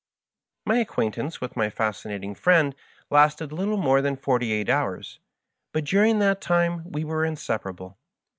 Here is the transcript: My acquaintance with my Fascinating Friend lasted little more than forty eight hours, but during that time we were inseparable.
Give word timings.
My 0.65 0.77
acquaintance 0.77 1.39
with 1.39 1.55
my 1.55 1.69
Fascinating 1.69 2.33
Friend 2.33 2.73
lasted 3.11 3.51
little 3.51 3.77
more 3.77 4.01
than 4.01 4.15
forty 4.17 4.51
eight 4.51 4.67
hours, 4.67 5.19
but 5.73 5.83
during 5.85 6.17
that 6.17 6.41
time 6.41 6.89
we 6.91 7.03
were 7.03 7.23
inseparable. 7.23 7.99